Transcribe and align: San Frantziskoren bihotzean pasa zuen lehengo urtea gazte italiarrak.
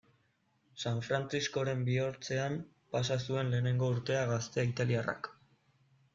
San 0.83 1.01
Frantziskoren 1.07 1.83
bihotzean 1.89 2.57
pasa 2.97 3.19
zuen 3.27 3.53
lehengo 3.57 3.93
urtea 3.99 4.27
gazte 4.35 4.67
italiarrak. 4.73 5.33